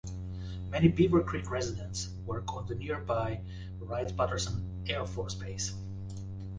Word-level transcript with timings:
Many 0.71 0.87
Beavercreek 0.91 1.51
residents 1.51 2.09
work 2.25 2.51
on 2.55 2.65
the 2.65 2.73
nearby 2.73 3.39
Wright-Patterson 3.79 4.65
Air 4.87 5.05
Force 5.05 5.35
Base. 5.35 5.75